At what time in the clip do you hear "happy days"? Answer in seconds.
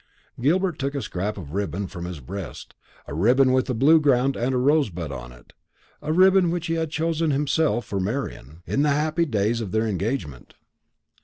8.97-9.61